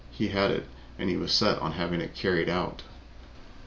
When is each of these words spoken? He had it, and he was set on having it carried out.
He 0.09 0.29
had 0.29 0.49
it, 0.49 0.65
and 0.97 1.11
he 1.11 1.15
was 1.15 1.31
set 1.31 1.59
on 1.59 1.73
having 1.73 2.01
it 2.01 2.15
carried 2.15 2.49
out. 2.49 2.81